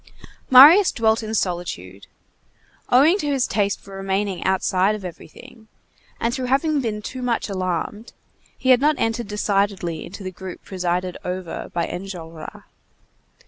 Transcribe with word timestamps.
Marius 0.49 0.91
dwelt 0.91 1.21
in 1.21 1.35
solitude. 1.35 2.07
Owing 2.89 3.19
to 3.19 3.27
his 3.27 3.45
taste 3.45 3.79
for 3.79 3.95
remaining 3.95 4.43
outside 4.43 4.95
of 4.95 5.05
everything, 5.05 5.67
and 6.19 6.33
through 6.33 6.47
having 6.47 6.81
been 6.81 7.03
too 7.03 7.21
much 7.21 7.49
alarmed, 7.49 8.11
he 8.57 8.69
had 8.71 8.81
not 8.81 8.95
entered 8.97 9.27
decidedly 9.27 10.03
into 10.03 10.23
the 10.23 10.31
group 10.31 10.63
presided 10.65 11.17
over 11.23 11.69
by 11.71 11.85
Enjolras. 11.85 12.63